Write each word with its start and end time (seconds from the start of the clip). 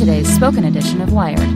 Today's 0.00 0.34
spoken 0.34 0.64
edition 0.64 1.02
of 1.02 1.12
Wired. 1.12 1.46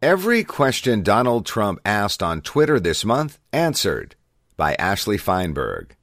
Every 0.00 0.44
question 0.44 1.02
Donald 1.02 1.46
Trump 1.46 1.80
asked 1.84 2.22
on 2.22 2.42
Twitter 2.42 2.78
this 2.78 3.04
month 3.04 3.40
answered 3.52 4.14
by 4.56 4.76
Ashley 4.76 5.18
Feinberg. 5.18 5.96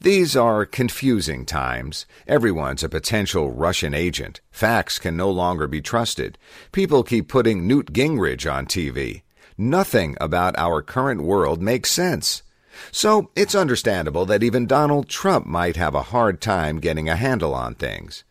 These 0.00 0.34
are 0.34 0.64
confusing 0.64 1.44
times. 1.44 2.06
Everyone's 2.26 2.82
a 2.82 2.88
potential 2.88 3.50
Russian 3.50 3.92
agent. 3.92 4.40
Facts 4.50 4.98
can 4.98 5.18
no 5.18 5.30
longer 5.30 5.66
be 5.66 5.82
trusted. 5.82 6.38
People 6.72 7.02
keep 7.02 7.28
putting 7.28 7.66
Newt 7.66 7.92
Gingrich 7.92 8.50
on 8.50 8.64
TV. 8.64 9.20
Nothing 9.58 10.16
about 10.18 10.56
our 10.56 10.80
current 10.80 11.20
world 11.20 11.60
makes 11.60 11.90
sense. 11.90 12.42
So 12.90 13.30
it's 13.36 13.54
understandable 13.54 14.24
that 14.24 14.42
even 14.42 14.66
Donald 14.66 15.10
Trump 15.10 15.44
might 15.44 15.76
have 15.76 15.94
a 15.94 16.04
hard 16.04 16.40
time 16.40 16.80
getting 16.80 17.10
a 17.10 17.16
handle 17.16 17.54
on 17.54 17.74
things. 17.74 18.24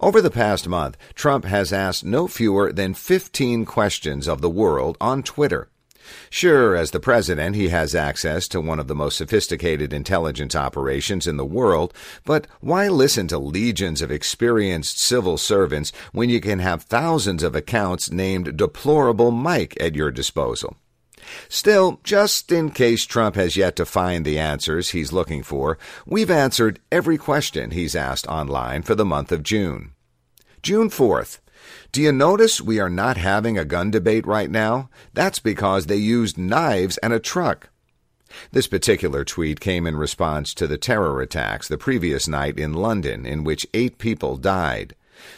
Over 0.00 0.20
the 0.20 0.30
past 0.30 0.68
month, 0.68 0.96
Trump 1.14 1.44
has 1.44 1.72
asked 1.72 2.04
no 2.04 2.28
fewer 2.28 2.72
than 2.72 2.94
15 2.94 3.64
questions 3.64 4.28
of 4.28 4.40
the 4.40 4.50
world 4.50 4.96
on 5.00 5.22
Twitter. 5.22 5.68
Sure, 6.30 6.74
as 6.74 6.90
the 6.90 7.00
president, 7.00 7.54
he 7.54 7.68
has 7.68 7.94
access 7.94 8.48
to 8.48 8.60
one 8.60 8.78
of 8.78 8.88
the 8.88 8.94
most 8.94 9.16
sophisticated 9.16 9.92
intelligence 9.92 10.56
operations 10.56 11.26
in 11.26 11.36
the 11.36 11.44
world, 11.44 11.92
but 12.24 12.46
why 12.60 12.88
listen 12.88 13.28
to 13.28 13.38
legions 13.38 14.00
of 14.00 14.10
experienced 14.10 14.98
civil 14.98 15.36
servants 15.36 15.92
when 16.12 16.30
you 16.30 16.40
can 16.40 16.60
have 16.60 16.82
thousands 16.82 17.42
of 17.42 17.54
accounts 17.54 18.10
named 18.10 18.56
Deplorable 18.56 19.30
Mike 19.30 19.76
at 19.80 19.94
your 19.94 20.10
disposal? 20.10 20.76
Still, 21.48 22.00
just 22.04 22.52
in 22.52 22.70
case 22.70 23.04
Trump 23.04 23.34
has 23.36 23.56
yet 23.56 23.76
to 23.76 23.86
find 23.86 24.24
the 24.24 24.38
answers 24.38 24.90
he's 24.90 25.12
looking 25.12 25.42
for, 25.42 25.78
we've 26.06 26.30
answered 26.30 26.80
every 26.90 27.18
question 27.18 27.70
he's 27.70 27.96
asked 27.96 28.26
online 28.26 28.82
for 28.82 28.94
the 28.94 29.04
month 29.04 29.32
of 29.32 29.42
June. 29.42 29.92
June 30.62 30.90
4th. 30.90 31.38
Do 31.92 32.02
you 32.02 32.12
notice 32.12 32.60
we 32.60 32.78
are 32.80 32.90
not 32.90 33.16
having 33.16 33.58
a 33.58 33.64
gun 33.64 33.90
debate 33.90 34.26
right 34.26 34.50
now? 34.50 34.90
That's 35.14 35.38
because 35.38 35.86
they 35.86 35.96
used 35.96 36.38
knives 36.38 36.98
and 36.98 37.12
a 37.12 37.20
truck. 37.20 37.70
This 38.52 38.66
particular 38.66 39.24
tweet 39.24 39.60
came 39.60 39.86
in 39.86 39.96
response 39.96 40.52
to 40.54 40.66
the 40.66 40.78
terror 40.78 41.20
attacks 41.20 41.66
the 41.66 41.78
previous 41.78 42.28
night 42.28 42.58
in 42.58 42.74
London, 42.74 43.24
in 43.24 43.44
which 43.44 43.66
eight 43.72 43.98
people 43.98 44.36
died. 44.36 44.94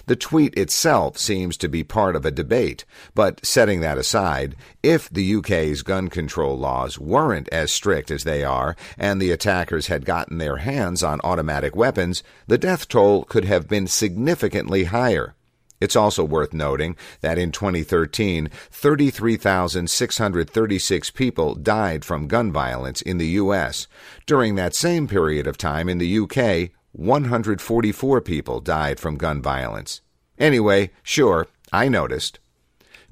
The 0.06 0.16
tweet 0.16 0.56
itself 0.56 1.18
seems 1.18 1.56
to 1.58 1.68
be 1.68 1.84
part 1.84 2.16
of 2.16 2.24
a 2.24 2.30
debate, 2.30 2.84
but 3.14 3.44
setting 3.44 3.80
that 3.80 3.98
aside, 3.98 4.56
if 4.82 5.08
the 5.08 5.34
UK's 5.36 5.82
gun 5.82 6.08
control 6.08 6.58
laws 6.58 6.98
weren't 6.98 7.48
as 7.50 7.72
strict 7.72 8.10
as 8.10 8.24
they 8.24 8.44
are 8.44 8.76
and 8.98 9.20
the 9.20 9.30
attackers 9.30 9.86
had 9.86 10.04
gotten 10.04 10.38
their 10.38 10.58
hands 10.58 11.02
on 11.02 11.20
automatic 11.22 11.76
weapons, 11.76 12.22
the 12.46 12.58
death 12.58 12.88
toll 12.88 13.24
could 13.24 13.44
have 13.44 13.68
been 13.68 13.86
significantly 13.86 14.84
higher. 14.84 15.34
It's 15.80 15.96
also 15.96 16.24
worth 16.24 16.52
noting 16.52 16.94
that 17.22 17.38
in 17.38 17.52
2013, 17.52 18.50
33,636 18.70 21.10
people 21.10 21.54
died 21.54 22.04
from 22.04 22.28
gun 22.28 22.52
violence 22.52 23.00
in 23.00 23.16
the 23.16 23.28
U.S. 23.28 23.86
During 24.26 24.56
that 24.56 24.74
same 24.74 25.08
period 25.08 25.46
of 25.46 25.56
time 25.56 25.88
in 25.88 25.96
the 25.96 26.06
U.K., 26.06 26.72
144 26.92 28.20
people 28.20 28.60
died 28.60 28.98
from 28.98 29.16
gun 29.16 29.40
violence. 29.40 30.00
Anyway, 30.38 30.90
sure, 31.02 31.46
I 31.72 31.88
noticed. 31.88 32.40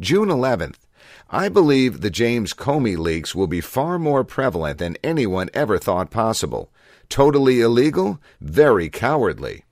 June 0.01 0.29
11th. 0.29 0.77
I 1.31 1.49
believe 1.49 2.01
the 2.01 2.11
James 2.11 2.55
Comey 2.55 2.97
leaks 2.97 3.35
will 3.35 3.47
be 3.47 3.61
far 3.61 3.99
more 3.99 4.25
prevalent 4.25 4.79
than 4.79 4.97
anyone 5.05 5.51
ever 5.53 5.79
thought 5.79 6.11
possible. 6.11 6.73
Totally 7.09 7.61
illegal? 7.61 8.21
Very 8.41 8.89
cowardly. 8.89 9.65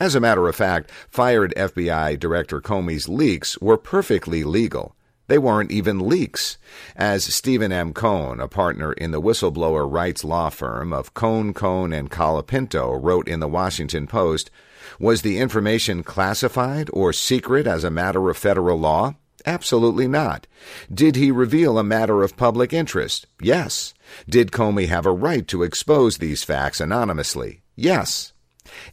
As 0.00 0.14
a 0.14 0.20
matter 0.20 0.46
of 0.48 0.56
fact, 0.56 0.90
fired 1.08 1.54
FBI 1.56 2.18
Director 2.18 2.60
Comey's 2.60 3.08
leaks 3.08 3.58
were 3.58 3.76
perfectly 3.76 4.44
legal. 4.44 4.94
They 5.28 5.38
weren't 5.38 5.70
even 5.70 6.08
leaks. 6.08 6.58
As 6.96 7.24
Stephen 7.24 7.70
M. 7.70 7.92
Kohn, 7.92 8.40
a 8.40 8.48
partner 8.48 8.92
in 8.92 9.12
the 9.12 9.20
whistleblower 9.20 9.90
rights 9.90 10.24
law 10.24 10.48
firm 10.48 10.92
of 10.92 11.14
Kohn, 11.14 11.54
Kohn, 11.54 11.92
and 11.92 12.10
Colapinto, 12.10 12.98
wrote 13.00 13.28
in 13.28 13.40
the 13.40 13.48
Washington 13.48 14.06
Post, 14.06 14.50
was 14.98 15.22
the 15.22 15.38
information 15.38 16.02
classified 16.02 16.88
or 16.92 17.12
secret 17.12 17.66
as 17.66 17.84
a 17.84 17.90
matter 17.90 18.28
of 18.30 18.36
federal 18.36 18.78
law? 18.78 19.14
Absolutely 19.46 20.08
not. 20.08 20.46
Did 20.92 21.14
he 21.14 21.30
reveal 21.30 21.78
a 21.78 21.84
matter 21.84 22.22
of 22.22 22.36
public 22.36 22.72
interest? 22.72 23.26
Yes. 23.40 23.94
Did 24.28 24.50
Comey 24.50 24.88
have 24.88 25.06
a 25.06 25.12
right 25.12 25.46
to 25.48 25.62
expose 25.62 26.18
these 26.18 26.42
facts 26.42 26.80
anonymously? 26.80 27.62
Yes. 27.76 28.32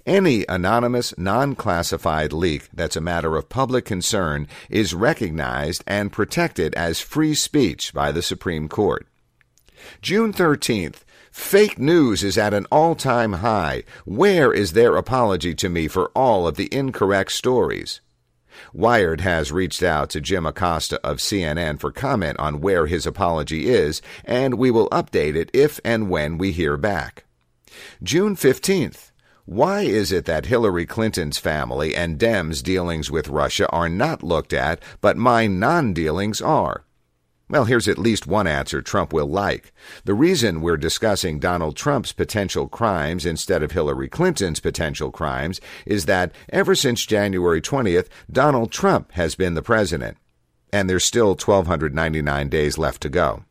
Any 0.05 0.45
anonymous, 0.47 1.17
non 1.17 1.55
classified 1.55 2.33
leak 2.33 2.69
that's 2.73 2.95
a 2.95 3.01
matter 3.01 3.35
of 3.35 3.49
public 3.49 3.85
concern 3.85 4.47
is 4.69 4.93
recognized 4.93 5.83
and 5.87 6.11
protected 6.11 6.73
as 6.75 6.99
free 6.99 7.35
speech 7.35 7.93
by 7.93 8.11
the 8.11 8.21
Supreme 8.21 8.67
Court. 8.67 9.07
June 10.01 10.33
13th. 10.33 11.01
Fake 11.31 11.77
news 11.77 12.23
is 12.23 12.37
at 12.37 12.53
an 12.53 12.65
all 12.71 12.95
time 12.95 13.33
high. 13.33 13.83
Where 14.05 14.53
is 14.53 14.71
their 14.71 14.95
apology 14.95 15.53
to 15.55 15.67
me 15.67 15.87
for 15.89 16.09
all 16.15 16.47
of 16.47 16.55
the 16.55 16.73
incorrect 16.73 17.33
stories? 17.33 17.99
Wired 18.73 19.21
has 19.21 19.51
reached 19.51 19.83
out 19.83 20.09
to 20.11 20.21
Jim 20.21 20.45
Acosta 20.45 20.99
of 21.05 21.17
CNN 21.17 21.79
for 21.79 21.91
comment 21.91 22.39
on 22.39 22.61
where 22.61 22.87
his 22.87 23.05
apology 23.05 23.67
is, 23.67 24.01
and 24.23 24.53
we 24.53 24.71
will 24.71 24.89
update 24.89 25.35
it 25.35 25.49
if 25.53 25.79
and 25.83 26.09
when 26.09 26.37
we 26.37 26.51
hear 26.51 26.77
back. 26.77 27.25
June 28.01 28.35
15th. 28.35 29.11
Why 29.45 29.81
is 29.81 30.11
it 30.11 30.25
that 30.25 30.47
Hillary 30.47 30.87
Clinton's 30.87 31.37
family 31.37 31.95
and 31.95 32.17
Dems' 32.17 32.63
dealings 32.63 33.11
with 33.11 33.27
Russia 33.27 33.69
are 33.69 33.87
not 33.87 34.23
looked 34.23 34.53
at, 34.53 34.81
but 35.01 35.17
my 35.17 35.45
non 35.45 35.93
dealings 35.93 36.41
are? 36.41 36.83
Well, 37.47 37.65
here's 37.65 37.87
at 37.87 37.99
least 37.99 38.25
one 38.25 38.47
answer 38.47 38.81
Trump 38.81 39.13
will 39.13 39.27
like. 39.27 39.71
The 40.03 40.15
reason 40.15 40.61
we're 40.61 40.77
discussing 40.77 41.37
Donald 41.37 41.75
Trump's 41.75 42.11
potential 42.11 42.67
crimes 42.67 43.23
instead 43.23 43.61
of 43.61 43.73
Hillary 43.73 44.09
Clinton's 44.09 44.59
potential 44.59 45.11
crimes 45.11 45.61
is 45.85 46.05
that 46.05 46.33
ever 46.49 46.73
since 46.73 47.05
January 47.05 47.61
20th, 47.61 48.07
Donald 48.31 48.71
Trump 48.71 49.11
has 49.11 49.35
been 49.35 49.53
the 49.53 49.61
president. 49.61 50.17
And 50.73 50.89
there's 50.89 51.05
still 51.05 51.35
1,299 51.35 52.49
days 52.49 52.79
left 52.79 52.99
to 53.03 53.09
go. 53.09 53.43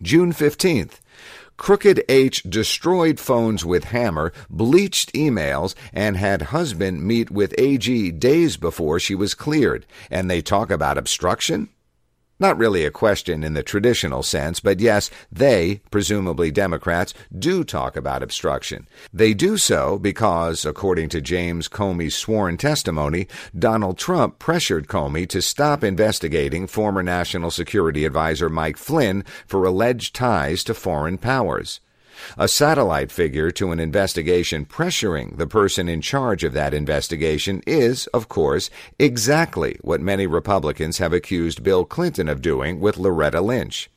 June 0.00 0.32
15th. 0.32 1.00
Crooked 1.56 2.02
H 2.08 2.42
destroyed 2.42 3.20
phones 3.20 3.64
with 3.64 3.84
hammer, 3.84 4.32
bleached 4.50 5.12
emails, 5.12 5.74
and 5.92 6.16
had 6.16 6.42
husband 6.42 7.02
meet 7.02 7.30
with 7.30 7.54
AG 7.58 8.10
days 8.12 8.56
before 8.56 8.98
she 8.98 9.14
was 9.14 9.34
cleared. 9.34 9.86
And 10.10 10.30
they 10.30 10.42
talk 10.42 10.70
about 10.70 10.98
obstruction? 10.98 11.68
Not 12.38 12.58
really 12.58 12.84
a 12.84 12.90
question 12.90 13.44
in 13.44 13.54
the 13.54 13.62
traditional 13.62 14.22
sense, 14.22 14.58
but 14.58 14.80
yes, 14.80 15.10
they, 15.30 15.80
presumably 15.90 16.50
Democrats, 16.50 17.14
do 17.36 17.62
talk 17.62 17.96
about 17.96 18.22
obstruction. 18.22 18.88
They 19.12 19.32
do 19.32 19.56
so 19.56 19.98
because, 19.98 20.64
according 20.64 21.10
to 21.10 21.20
James 21.20 21.68
Comey's 21.68 22.16
sworn 22.16 22.56
testimony, 22.56 23.28
Donald 23.56 23.96
Trump 23.96 24.38
pressured 24.38 24.88
Comey 24.88 25.28
to 25.28 25.40
stop 25.40 25.84
investigating 25.84 26.66
former 26.66 27.02
National 27.02 27.50
Security 27.50 28.04
Advisor 28.04 28.48
Mike 28.48 28.76
Flynn 28.76 29.24
for 29.46 29.64
alleged 29.64 30.14
ties 30.14 30.64
to 30.64 30.74
foreign 30.74 31.18
powers 31.18 31.80
a 32.36 32.48
satellite 32.48 33.10
figure 33.10 33.50
to 33.50 33.72
an 33.72 33.80
investigation 33.80 34.64
pressuring 34.64 35.36
the 35.36 35.46
person 35.46 35.88
in 35.88 36.00
charge 36.00 36.44
of 36.44 36.52
that 36.52 36.74
investigation 36.74 37.62
is, 37.66 38.06
of 38.08 38.28
course, 38.28 38.70
exactly 38.98 39.78
what 39.82 40.00
many 40.00 40.26
Republicans 40.26 40.98
have 40.98 41.12
accused 41.12 41.62
Bill 41.62 41.84
Clinton 41.84 42.28
of 42.28 42.42
doing 42.42 42.80
with 42.80 42.98
Loretta 42.98 43.40
Lynch. 43.40 43.90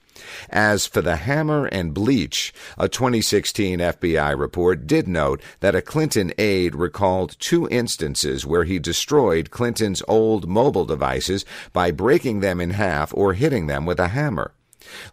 As 0.49 0.87
for 0.87 1.01
the 1.01 1.17
hammer 1.17 1.65
and 1.65 1.93
bleach, 1.93 2.53
a 2.77 2.87
2016 2.87 3.79
FBI 3.79 4.37
report 4.37 4.87
did 4.87 5.07
note 5.07 5.41
that 5.59 5.75
a 5.75 5.81
Clinton 5.81 6.31
aide 6.37 6.73
recalled 6.73 7.35
two 7.39 7.67
instances 7.69 8.45
where 8.45 8.63
he 8.63 8.79
destroyed 8.79 9.51
Clinton's 9.51 10.01
old 10.07 10.47
mobile 10.47 10.85
devices 10.85 11.43
by 11.73 11.91
breaking 11.91 12.39
them 12.39 12.61
in 12.61 12.71
half 12.71 13.13
or 13.13 13.33
hitting 13.33 13.67
them 13.67 13.85
with 13.85 13.99
a 13.99 14.09
hammer. 14.09 14.53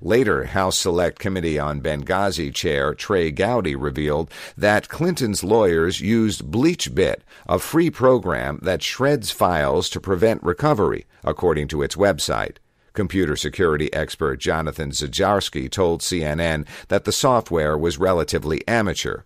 Later, 0.00 0.44
House 0.44 0.78
Select 0.78 1.18
Committee 1.18 1.58
on 1.58 1.80
Benghazi 1.80 2.52
Chair 2.54 2.94
Trey 2.94 3.30
Gowdy 3.30 3.74
revealed 3.74 4.30
that 4.56 4.88
Clinton's 4.88 5.44
lawyers 5.44 6.00
used 6.00 6.44
BleachBit, 6.44 7.20
a 7.48 7.58
free 7.58 7.90
program 7.90 8.58
that 8.62 8.82
shreds 8.82 9.30
files 9.30 9.88
to 9.90 10.00
prevent 10.00 10.42
recovery, 10.42 11.06
according 11.24 11.68
to 11.68 11.82
its 11.82 11.96
website. 11.96 12.56
Computer 12.92 13.36
security 13.36 13.92
expert 13.94 14.38
Jonathan 14.38 14.90
Zdziarski 14.90 15.70
told 15.70 16.00
CNN 16.02 16.66
that 16.88 17.04
the 17.04 17.12
software 17.12 17.76
was 17.78 17.98
relatively 17.98 18.66
amateur. 18.68 19.22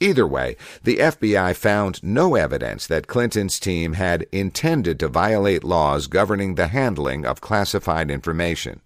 Either 0.00 0.26
way, 0.26 0.56
the 0.82 0.96
FBI 0.96 1.54
found 1.54 2.02
no 2.02 2.34
evidence 2.34 2.88
that 2.88 3.06
Clinton's 3.06 3.60
team 3.60 3.92
had 3.92 4.26
intended 4.32 4.98
to 4.98 5.06
violate 5.06 5.62
laws 5.62 6.08
governing 6.08 6.56
the 6.56 6.68
handling 6.68 7.24
of 7.24 7.40
classified 7.40 8.10
information. 8.10 8.80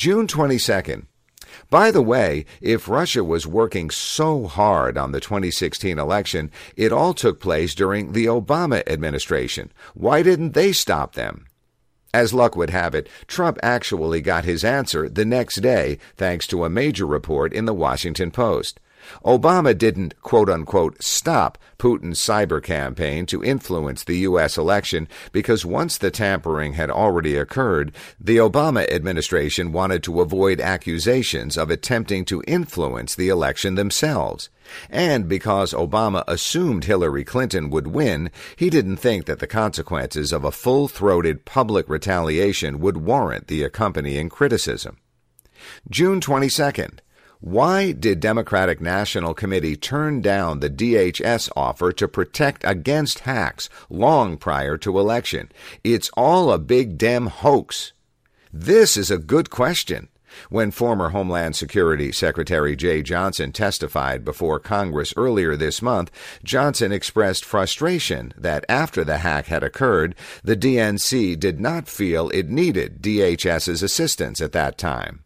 June 0.00 0.26
22nd. 0.26 1.04
By 1.68 1.90
the 1.90 2.00
way, 2.00 2.46
if 2.62 2.88
Russia 2.88 3.22
was 3.22 3.46
working 3.46 3.90
so 3.90 4.46
hard 4.46 4.96
on 4.96 5.12
the 5.12 5.20
2016 5.20 5.98
election, 5.98 6.50
it 6.74 6.90
all 6.90 7.12
took 7.12 7.38
place 7.38 7.74
during 7.74 8.12
the 8.12 8.24
Obama 8.24 8.82
administration. 8.86 9.70
Why 9.92 10.22
didn't 10.22 10.54
they 10.54 10.72
stop 10.72 11.16
them? 11.16 11.44
As 12.14 12.32
luck 12.32 12.56
would 12.56 12.70
have 12.70 12.94
it, 12.94 13.10
Trump 13.26 13.58
actually 13.62 14.22
got 14.22 14.46
his 14.46 14.64
answer 14.64 15.06
the 15.06 15.26
next 15.26 15.56
day 15.56 15.98
thanks 16.16 16.46
to 16.46 16.64
a 16.64 16.70
major 16.70 17.06
report 17.06 17.52
in 17.52 17.66
the 17.66 17.74
Washington 17.74 18.30
Post. 18.30 18.80
Obama 19.24 19.76
didn't 19.76 20.20
quote 20.22 20.48
unquote 20.48 21.02
stop 21.02 21.58
Putin's 21.78 22.20
cyber 22.20 22.62
campaign 22.62 23.26
to 23.26 23.42
influence 23.42 24.04
the 24.04 24.18
U.S. 24.18 24.58
election 24.58 25.08
because 25.32 25.64
once 25.64 25.98
the 25.98 26.10
tampering 26.10 26.74
had 26.74 26.90
already 26.90 27.36
occurred, 27.36 27.92
the 28.20 28.36
Obama 28.36 28.88
administration 28.90 29.72
wanted 29.72 30.02
to 30.02 30.20
avoid 30.20 30.60
accusations 30.60 31.56
of 31.56 31.70
attempting 31.70 32.24
to 32.26 32.42
influence 32.46 33.14
the 33.14 33.28
election 33.28 33.74
themselves. 33.74 34.50
And 34.88 35.28
because 35.28 35.72
Obama 35.72 36.22
assumed 36.26 36.84
Hillary 36.84 37.24
Clinton 37.24 37.70
would 37.70 37.88
win, 37.88 38.30
he 38.56 38.70
didn't 38.70 38.98
think 38.98 39.26
that 39.26 39.38
the 39.38 39.46
consequences 39.46 40.32
of 40.32 40.44
a 40.44 40.52
full 40.52 40.86
throated 40.86 41.44
public 41.44 41.88
retaliation 41.88 42.80
would 42.80 42.98
warrant 42.98 43.46
the 43.46 43.62
accompanying 43.62 44.28
criticism. 44.28 44.98
June 45.88 46.20
22nd. 46.20 47.00
Why 47.42 47.92
did 47.92 48.20
Democratic 48.20 48.82
National 48.82 49.32
Committee 49.32 49.74
turn 49.74 50.20
down 50.20 50.60
the 50.60 50.68
DHS 50.68 51.48
offer 51.56 51.90
to 51.90 52.06
protect 52.06 52.62
against 52.66 53.20
hacks 53.20 53.70
long 53.88 54.36
prior 54.36 54.76
to 54.76 54.98
election? 54.98 55.50
It's 55.82 56.10
all 56.18 56.52
a 56.52 56.58
big 56.58 56.98
Dem 56.98 57.28
hoax. 57.28 57.94
This 58.52 58.98
is 58.98 59.10
a 59.10 59.16
good 59.16 59.48
question. 59.48 60.08
When 60.50 60.70
former 60.70 61.08
Homeland 61.08 61.56
Security 61.56 62.12
Secretary 62.12 62.76
Jeh 62.76 63.02
Johnson 63.02 63.52
testified 63.52 64.22
before 64.22 64.60
Congress 64.60 65.14
earlier 65.16 65.56
this 65.56 65.80
month, 65.80 66.10
Johnson 66.44 66.92
expressed 66.92 67.46
frustration 67.46 68.34
that 68.36 68.66
after 68.68 69.02
the 69.02 69.18
hack 69.18 69.46
had 69.46 69.62
occurred, 69.62 70.14
the 70.44 70.58
DNC 70.58 71.40
did 71.40 71.58
not 71.58 71.88
feel 71.88 72.28
it 72.28 72.50
needed 72.50 73.00
DHS's 73.00 73.82
assistance 73.82 74.42
at 74.42 74.52
that 74.52 74.76
time. 74.76 75.24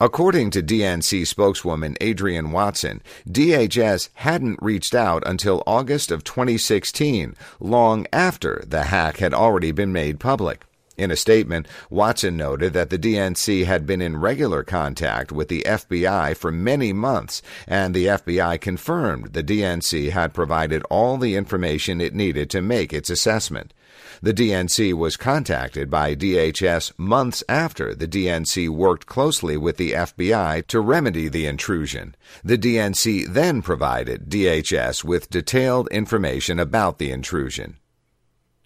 According 0.00 0.50
to 0.50 0.62
DNC 0.62 1.26
spokeswoman 1.26 1.96
Adrienne 2.02 2.52
Watson, 2.52 3.02
DHS 3.28 4.08
hadn't 4.14 4.62
reached 4.62 4.94
out 4.94 5.22
until 5.26 5.62
August 5.66 6.10
of 6.10 6.24
2016, 6.24 7.34
long 7.60 8.06
after 8.12 8.64
the 8.66 8.84
hack 8.84 9.18
had 9.18 9.34
already 9.34 9.72
been 9.72 9.92
made 9.92 10.20
public. 10.20 10.64
In 10.98 11.12
a 11.12 11.16
statement, 11.16 11.68
Watson 11.90 12.36
noted 12.36 12.72
that 12.72 12.90
the 12.90 12.98
DNC 12.98 13.66
had 13.66 13.86
been 13.86 14.02
in 14.02 14.16
regular 14.16 14.64
contact 14.64 15.30
with 15.30 15.46
the 15.46 15.62
FBI 15.64 16.36
for 16.36 16.50
many 16.50 16.92
months, 16.92 17.40
and 17.68 17.94
the 17.94 18.06
FBI 18.06 18.60
confirmed 18.60 19.32
the 19.32 19.44
DNC 19.44 20.10
had 20.10 20.34
provided 20.34 20.82
all 20.90 21.16
the 21.16 21.36
information 21.36 22.00
it 22.00 22.16
needed 22.16 22.50
to 22.50 22.60
make 22.60 22.92
its 22.92 23.10
assessment. 23.10 23.72
The 24.20 24.34
DNC 24.34 24.94
was 24.94 25.16
contacted 25.16 25.88
by 25.90 26.14
DHS 26.14 26.92
months 26.98 27.44
after 27.48 27.94
the 27.94 28.08
DNC 28.08 28.68
worked 28.68 29.06
closely 29.06 29.56
with 29.56 29.76
the 29.76 29.92
FBI 29.92 30.66
to 30.66 30.80
remedy 30.80 31.28
the 31.28 31.46
intrusion. 31.46 32.16
The 32.42 32.58
DNC 32.58 33.28
then 33.28 33.62
provided 33.62 34.28
DHS 34.28 35.04
with 35.04 35.30
detailed 35.30 35.88
information 35.88 36.58
about 36.58 36.98
the 36.98 37.10
intrusion. 37.10 37.76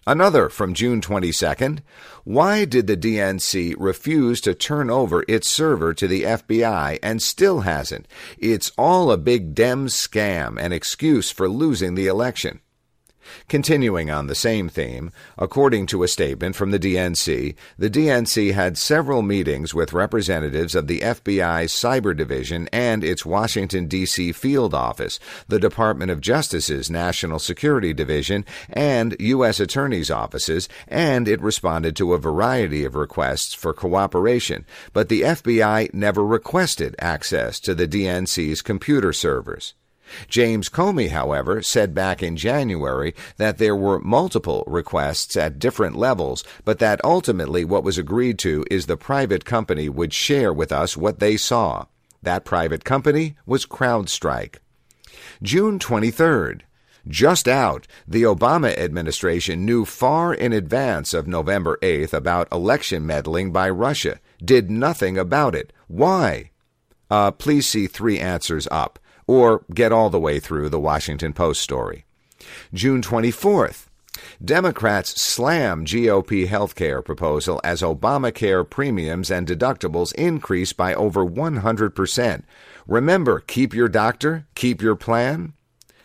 Another 0.05 0.49
from 0.49 0.73
June 0.73 0.99
22nd. 0.99 1.79
Why 2.25 2.65
did 2.65 2.87
the 2.87 2.97
DNC 2.97 3.75
refuse 3.77 4.41
to 4.41 4.53
turn 4.53 4.89
over 4.89 5.23
its 5.29 5.47
server 5.47 5.93
to 5.93 6.07
the 6.07 6.23
FBI 6.23 6.99
and 7.01 7.21
still 7.21 7.61
hasn't? 7.61 8.05
It's 8.37 8.73
all 8.77 9.11
a 9.11 9.17
big 9.17 9.55
Dem 9.55 9.87
scam, 9.87 10.59
an 10.59 10.73
excuse 10.73 11.31
for 11.31 11.47
losing 11.47 11.95
the 11.95 12.07
election. 12.07 12.59
Continuing 13.47 14.09
on 14.09 14.27
the 14.27 14.35
same 14.35 14.69
theme, 14.69 15.11
according 15.37 15.85
to 15.87 16.03
a 16.03 16.07
statement 16.07 16.55
from 16.55 16.71
the 16.71 16.79
DNC, 16.79 17.55
the 17.77 17.89
DNC 17.89 18.53
had 18.53 18.77
several 18.77 19.21
meetings 19.21 19.73
with 19.73 19.93
representatives 19.93 20.75
of 20.75 20.87
the 20.87 20.99
FBI's 20.99 21.71
Cyber 21.71 22.15
Division 22.15 22.67
and 22.71 23.03
its 23.03 23.25
Washington, 23.25 23.87
D.C. 23.87 24.31
field 24.31 24.73
office, 24.73 25.19
the 25.47 25.59
Department 25.59 26.11
of 26.11 26.21
Justice's 26.21 26.89
National 26.89 27.39
Security 27.39 27.93
Division, 27.93 28.45
and 28.69 29.15
U.S. 29.19 29.59
Attorney's 29.59 30.11
offices, 30.11 30.69
and 30.87 31.27
it 31.27 31.41
responded 31.41 31.95
to 31.95 32.13
a 32.13 32.17
variety 32.17 32.85
of 32.85 32.95
requests 32.95 33.53
for 33.53 33.73
cooperation, 33.73 34.65
but 34.93 35.09
the 35.09 35.21
FBI 35.21 35.93
never 35.93 36.25
requested 36.25 36.95
access 36.99 37.59
to 37.59 37.75
the 37.75 37.87
DNC's 37.87 38.61
computer 38.61 39.13
servers. 39.13 39.73
James 40.27 40.69
Comey, 40.69 41.09
however, 41.09 41.61
said 41.61 41.93
back 41.93 42.21
in 42.21 42.37
January 42.37 43.13
that 43.37 43.57
there 43.57 43.75
were 43.75 43.99
multiple 43.99 44.63
requests 44.67 45.35
at 45.35 45.59
different 45.59 45.95
levels, 45.95 46.43
but 46.65 46.79
that 46.79 47.03
ultimately 47.03 47.63
what 47.65 47.83
was 47.83 47.97
agreed 47.97 48.39
to 48.39 48.65
is 48.69 48.85
the 48.85 48.97
private 48.97 49.45
company 49.45 49.89
would 49.89 50.13
share 50.13 50.53
with 50.53 50.71
us 50.71 50.97
what 50.97 51.19
they 51.19 51.37
saw. 51.37 51.85
That 52.21 52.45
private 52.45 52.83
company 52.83 53.35
was 53.45 53.65
CrowdStrike. 53.65 54.57
June 55.41 55.79
23rd. 55.79 56.61
Just 57.05 57.49
out, 57.49 57.85
the 58.07 58.23
Obama 58.23 58.77
administration 58.77 59.65
knew 59.65 59.83
far 59.83 60.33
in 60.33 60.53
advance 60.53 61.13
of 61.13 61.27
November 61.27 61.77
8th 61.81 62.13
about 62.13 62.49
election 62.49 63.05
meddling 63.05 63.51
by 63.51 63.69
Russia, 63.69 64.21
did 64.43 64.71
nothing 64.71 65.17
about 65.17 65.53
it. 65.53 65.73
Why? 65.87 66.51
Uh, 67.11 67.31
please 67.31 67.67
see 67.67 67.87
three 67.87 68.19
answers 68.19 68.69
up 68.71 68.99
or 69.27 69.63
get 69.73 69.91
all 69.91 70.09
the 70.09 70.19
way 70.19 70.39
through 70.39 70.69
the 70.69 70.79
Washington 70.79 71.33
Post 71.33 71.61
story. 71.61 72.05
June 72.73 73.01
24th. 73.01 73.87
Democrats 74.43 75.19
slam 75.21 75.85
GOP 75.85 76.47
health 76.47 76.75
care 76.75 77.01
proposal 77.01 77.59
as 77.63 77.81
Obamacare 77.81 78.69
premiums 78.69 79.31
and 79.31 79.47
deductibles 79.47 80.13
increase 80.13 80.71
by 80.71 80.93
over 80.93 81.25
100%. 81.25 82.43
Remember, 82.85 83.39
keep 83.39 83.73
your 83.73 83.87
doctor, 83.87 84.45
keep 84.55 84.81
your 84.81 84.95
plan? 84.95 85.53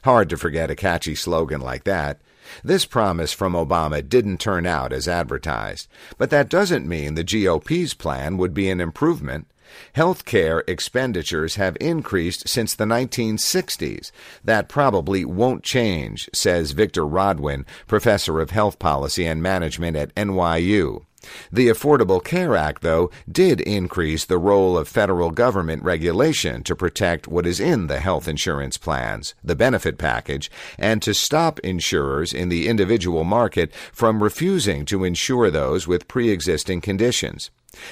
Hard 0.05 0.31
to 0.31 0.37
forget 0.37 0.71
a 0.71 0.77
catchy 0.77 1.15
slogan 1.15 1.61
like 1.61 1.85
that. 1.85 2.21
This 2.65 2.87
promise 2.87 3.33
from 3.33 3.53
Obama 3.53 4.07
didn't 4.07 4.39
turn 4.39 4.65
out 4.65 4.93
as 4.93 5.07
advertised, 5.07 5.89
but 6.17 6.31
that 6.31 6.49
doesn't 6.49 6.89
mean 6.89 7.15
the 7.15 7.25
GOP's 7.25 7.93
plan 7.93 8.39
would 8.39 8.55
be 8.55 8.71
an 8.71 8.81
improvement. 8.81 9.51
Health 9.95 10.25
care 10.25 10.65
expenditures 10.67 11.57
have 11.57 11.77
increased 11.81 12.49
since 12.49 12.75
the 12.75 12.85
1960s. 12.85 14.11
That 14.45 14.69
probably 14.69 15.25
won't 15.25 15.63
change, 15.63 16.29
says 16.33 16.73
Victor 16.73 17.07
Rodwin, 17.07 17.67
professor 17.87 18.41
of 18.41 18.51
health 18.51 18.79
policy 18.79 19.27
and 19.27 19.43
management 19.43 19.97
at 19.97 20.15
NYU. 20.15 21.05
The 21.51 21.69
Affordable 21.69 22.23
Care 22.23 22.55
Act, 22.55 22.83
though, 22.83 23.11
did 23.31 23.61
increase 23.63 24.25
the 24.25 24.39
role 24.39 24.79
of 24.79 24.87
federal 24.87 25.31
government 25.31 25.83
regulation 25.83 26.63
to 26.63 26.77
protect 26.77 27.27
what 27.27 27.47
is 27.47 27.59
in 27.59 27.89
the 27.89 28.01
health 28.01 28.29
insurance 28.29 28.79
plans, 28.79 29.35
the 29.43 29.57
benefit 29.57 29.99
package, 29.99 30.51
and 30.79 31.03
to 31.03 31.13
stop 31.13 31.59
insurers 31.61 32.33
in 32.33 32.49
the 32.49 32.69
individual 32.69 33.25
market 33.25 33.75
from 33.93 34.23
refusing 34.23 34.85
to 34.87 35.05
insure 35.05 35.51
those 35.51 35.89
with 35.89 36.09
pre 36.09 36.31
existing 36.31 36.81
conditions. 36.81 37.51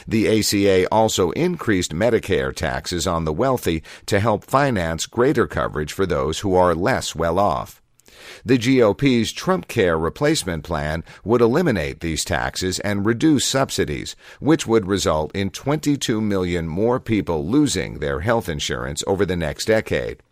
The 0.09 0.39
ACA 0.39 0.89
also 0.91 1.31
increased 1.33 1.95
Medicare 1.95 2.55
taxes 2.55 3.07
on 3.07 3.25
the 3.25 3.33
wealthy 3.33 3.83
to 4.07 4.21
help 4.21 4.45
finance 4.45 5.07
greater 5.07 5.47
coverage 5.47 5.93
for 5.93 6.07
those 6.07 6.41
who 6.41 6.55
are 6.55 6.75
less 6.75 7.15
well 7.15 7.39
off. 7.39 7.83
The 8.45 8.59
GOP's 8.59 9.33
Trump 9.33 9.69
Care 9.69 9.99
replacement 9.99 10.65
plan 10.65 11.05
would 11.25 11.41
eliminate 11.41 12.01
these 12.01 12.25
taxes 12.25 12.79
and 12.81 13.07
reduce 13.07 13.45
subsidies, 13.45 14.17
which 14.41 14.67
would 14.67 14.87
result 14.87 15.35
in 15.35 15.51
22 15.51 16.21
million 16.21 16.67
more 16.67 16.99
people 16.99 17.47
losing 17.47 17.99
their 17.99 18.21
health 18.21 18.49
insurance 18.49 19.05
over 19.07 19.25
the 19.25 19.37
next 19.37 19.67
decade. 19.67 20.23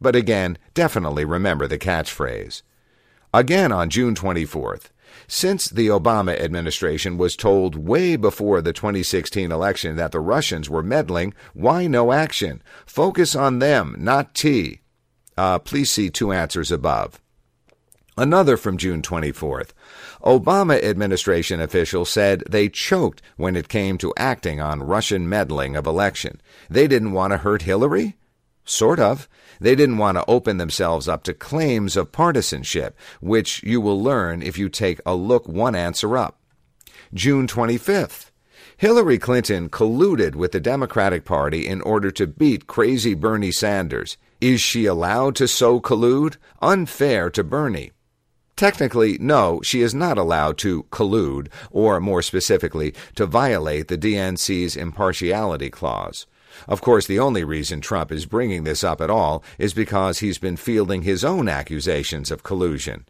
But 0.00 0.16
again, 0.16 0.58
definitely 0.74 1.24
remember 1.24 1.66
the 1.66 1.78
catchphrase. 1.78 2.62
Again 3.32 3.72
on 3.72 3.90
June 3.90 4.14
24th, 4.14 4.90
since 5.26 5.68
the 5.68 5.88
Obama 5.88 6.38
administration 6.38 7.16
was 7.18 7.36
told 7.36 7.76
way 7.76 8.16
before 8.16 8.60
the 8.60 8.72
2016 8.72 9.50
election 9.50 9.96
that 9.96 10.12
the 10.12 10.20
Russians 10.20 10.68
were 10.70 10.82
meddling, 10.82 11.34
why 11.52 11.86
no 11.86 12.12
action? 12.12 12.62
Focus 12.86 13.34
on 13.34 13.58
them, 13.58 13.94
not 13.98 14.34
T. 14.34 14.80
Uh, 15.36 15.58
please 15.58 15.90
see 15.90 16.10
two 16.10 16.32
answers 16.32 16.70
above. 16.70 17.20
Another 18.16 18.56
from 18.56 18.78
June 18.78 19.02
24th. 19.02 19.70
Obama 20.22 20.80
administration 20.82 21.60
officials 21.60 22.08
said 22.08 22.44
they 22.48 22.68
choked 22.68 23.20
when 23.36 23.56
it 23.56 23.68
came 23.68 23.98
to 23.98 24.14
acting 24.16 24.60
on 24.60 24.84
Russian 24.84 25.28
meddling 25.28 25.74
of 25.74 25.86
election. 25.86 26.40
They 26.70 26.86
didn't 26.86 27.12
want 27.12 27.32
to 27.32 27.38
hurt 27.38 27.62
Hillary? 27.62 28.16
Sort 28.64 29.00
of. 29.00 29.28
They 29.60 29.74
didn't 29.74 29.98
want 29.98 30.18
to 30.18 30.24
open 30.26 30.56
themselves 30.56 31.08
up 31.08 31.22
to 31.24 31.34
claims 31.34 31.96
of 31.96 32.12
partisanship, 32.12 32.96
which 33.20 33.62
you 33.62 33.80
will 33.80 34.02
learn 34.02 34.42
if 34.42 34.58
you 34.58 34.68
take 34.68 35.00
a 35.06 35.14
look 35.14 35.48
one 35.48 35.74
answer 35.74 36.16
up. 36.16 36.38
June 37.12 37.46
25th. 37.46 38.30
Hillary 38.76 39.18
Clinton 39.18 39.68
colluded 39.68 40.34
with 40.34 40.52
the 40.52 40.60
Democratic 40.60 41.24
Party 41.24 41.66
in 41.66 41.80
order 41.82 42.10
to 42.10 42.26
beat 42.26 42.66
crazy 42.66 43.14
Bernie 43.14 43.52
Sanders. 43.52 44.16
Is 44.40 44.60
she 44.60 44.84
allowed 44.84 45.36
to 45.36 45.46
so 45.46 45.80
collude? 45.80 46.36
Unfair 46.60 47.30
to 47.30 47.44
Bernie. 47.44 47.92
Technically, 48.56 49.16
no, 49.18 49.60
she 49.62 49.80
is 49.80 49.94
not 49.94 50.18
allowed 50.18 50.58
to 50.58 50.84
collude, 50.84 51.48
or 51.70 52.00
more 52.00 52.22
specifically, 52.22 52.94
to 53.14 53.26
violate 53.26 53.88
the 53.88 53.98
DNC's 53.98 54.76
impartiality 54.76 55.70
clause. 55.70 56.26
Of 56.68 56.80
course, 56.80 57.06
the 57.06 57.18
only 57.18 57.44
reason 57.44 57.80
Trump 57.80 58.12
is 58.12 58.26
bringing 58.26 58.64
this 58.64 58.84
up 58.84 59.00
at 59.00 59.10
all 59.10 59.42
is 59.58 59.74
because 59.74 60.18
he's 60.18 60.38
been 60.38 60.56
fielding 60.56 61.02
his 61.02 61.24
own 61.24 61.48
accusations 61.48 62.30
of 62.30 62.42
collusion. 62.42 63.06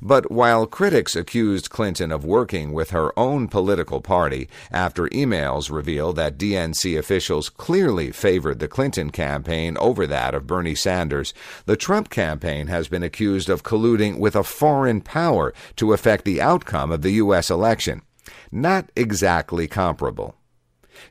But 0.00 0.30
while 0.30 0.66
critics 0.66 1.14
accused 1.14 1.70
Clinton 1.70 2.10
of 2.10 2.24
working 2.24 2.72
with 2.72 2.90
her 2.90 3.16
own 3.18 3.48
political 3.48 4.00
party 4.00 4.48
after 4.70 5.04
emails 5.08 5.70
revealed 5.70 6.16
that 6.16 6.38
DNC 6.38 6.98
officials 6.98 7.48
clearly 7.48 8.10
favored 8.10 8.58
the 8.58 8.68
Clinton 8.68 9.10
campaign 9.10 9.76
over 9.78 10.06
that 10.06 10.34
of 10.34 10.46
Bernie 10.46 10.74
Sanders, 10.74 11.34
the 11.66 11.76
Trump 11.76 12.10
campaign 12.10 12.68
has 12.68 12.88
been 12.88 13.02
accused 13.02 13.48
of 13.48 13.62
colluding 13.62 14.18
with 14.18 14.34
a 14.34 14.44
foreign 14.44 15.00
power 15.00 15.52
to 15.76 15.92
affect 15.92 16.24
the 16.24 16.40
outcome 16.40 16.90
of 16.90 17.02
the 17.02 17.12
U.S. 17.12 17.50
election. 17.50 18.02
Not 18.50 18.90
exactly 18.96 19.68
comparable. 19.68 20.36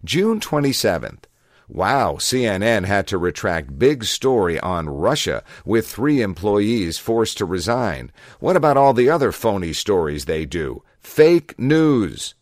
June 0.03 0.39
27th. 0.39 1.25
Wow, 1.67 2.17
CNN 2.19 2.85
had 2.85 3.07
to 3.07 3.17
retract 3.17 3.79
big 3.79 4.03
story 4.03 4.59
on 4.59 4.87
Russia 4.87 5.43
with 5.65 5.87
three 5.87 6.21
employees 6.21 6.99
forced 6.99 7.39
to 7.39 7.45
resign. 7.45 8.11
What 8.39 8.55
about 8.55 8.77
all 8.77 8.93
the 8.93 9.09
other 9.09 9.31
phony 9.31 9.73
stories 9.73 10.25
they 10.25 10.45
do? 10.45 10.83
Fake 10.99 11.57
news. 11.57 12.35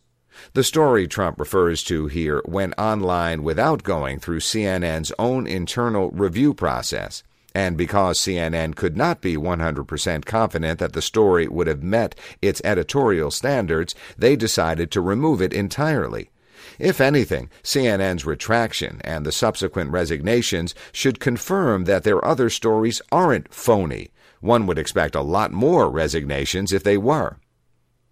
The 0.52 0.64
story 0.64 1.08
Trump 1.08 1.40
refers 1.40 1.82
to 1.84 2.06
here 2.06 2.42
went 2.44 2.74
online 2.76 3.42
without 3.42 3.82
going 3.82 4.18
through 4.18 4.40
CNN's 4.40 5.12
own 5.18 5.46
internal 5.46 6.10
review 6.10 6.52
process. 6.52 7.22
And 7.54 7.76
because 7.76 8.18
CNN 8.18 8.74
could 8.74 8.96
not 8.96 9.20
be 9.22 9.36
100% 9.36 10.24
confident 10.24 10.80
that 10.80 10.92
the 10.92 11.00
story 11.00 11.46
would 11.48 11.68
have 11.68 11.82
met 11.82 12.14
its 12.42 12.60
editorial 12.64 13.30
standards, 13.30 13.94
they 14.18 14.36
decided 14.36 14.90
to 14.90 15.00
remove 15.00 15.40
it 15.40 15.54
entirely. 15.54 16.30
If 16.78 17.00
anything, 17.00 17.50
CNN's 17.62 18.24
retraction 18.24 19.00
and 19.04 19.24
the 19.24 19.32
subsequent 19.32 19.90
resignations 19.90 20.74
should 20.92 21.20
confirm 21.20 21.84
that 21.84 22.04
their 22.04 22.24
other 22.24 22.50
stories 22.50 23.00
aren't 23.12 23.52
phony. 23.52 24.10
One 24.40 24.66
would 24.66 24.78
expect 24.78 25.14
a 25.14 25.22
lot 25.22 25.52
more 25.52 25.90
resignations 25.90 26.72
if 26.72 26.84
they 26.84 26.96
were. 26.98 27.38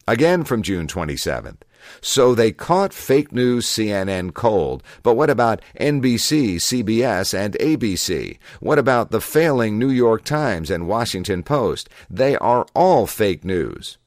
Again 0.09 0.45
from 0.45 0.63
June 0.63 0.87
27th. 0.87 1.63
So 2.01 2.35
they 2.35 2.53
caught 2.53 2.95
fake 2.95 3.33
news 3.33 3.67
CNN 3.67 4.35
cold. 4.35 4.83
But 5.03 5.15
what 5.15 5.31
about 5.31 5.63
NBC, 5.81 6.57
CBS, 6.57 7.35
and 7.35 7.55
ABC? 7.55 8.39
What 8.61 8.79
about 8.79 9.11
the 9.11 9.21
failing 9.21 9.79
New 9.79 9.91
York 9.91 10.25
Times 10.25 10.71
and 10.71 10.89
Washington 10.89 11.43
Post? 11.43 11.89
They 12.11 12.37
are 12.37 12.67
all 12.75 13.07
fake 13.07 13.45
news. 13.45 13.99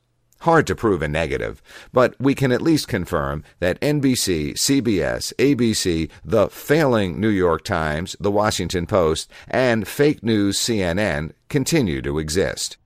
Hard 0.46 0.68
to 0.68 0.76
prove 0.76 1.02
a 1.02 1.08
negative, 1.08 1.60
but 1.92 2.14
we 2.20 2.36
can 2.36 2.52
at 2.52 2.62
least 2.62 2.88
confirm 2.88 3.44
that 3.62 3.82
NBC, 3.82 4.54
CBS, 4.54 5.34
ABC, 5.40 6.08
the 6.24 6.50
failing 6.50 7.20
New 7.20 7.30
York 7.30 7.64
Times, 7.64 8.16
the 8.20 8.30
Washington 8.30 8.86
Post, 8.86 9.28
and 9.48 9.88
fake 9.88 10.22
news 10.22 10.60
CNN 10.60 11.32
continue 11.50 12.00
to 12.04 12.20
exist. 12.20 12.78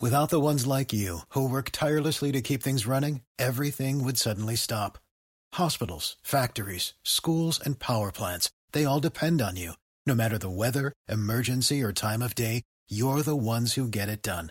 Without 0.00 0.30
the 0.30 0.40
ones 0.40 0.66
like 0.66 0.90
you, 0.90 1.18
who 1.34 1.46
work 1.46 1.68
tirelessly 1.70 2.32
to 2.32 2.40
keep 2.40 2.62
things 2.62 2.86
running, 2.86 3.20
everything 3.38 4.02
would 4.02 4.16
suddenly 4.16 4.56
stop. 4.56 4.96
Hospitals, 5.52 6.16
factories, 6.22 6.94
schools, 7.02 7.60
and 7.62 7.78
power 7.78 8.10
plants, 8.10 8.50
they 8.72 8.86
all 8.86 9.00
depend 9.00 9.42
on 9.42 9.56
you. 9.56 9.74
No 10.06 10.14
matter 10.14 10.38
the 10.38 10.48
weather, 10.48 10.94
emergency, 11.10 11.82
or 11.82 11.92
time 11.92 12.22
of 12.22 12.34
day, 12.34 12.62
you're 12.88 13.20
the 13.20 13.36
ones 13.36 13.74
who 13.74 13.86
get 13.86 14.08
it 14.08 14.22
done. 14.22 14.50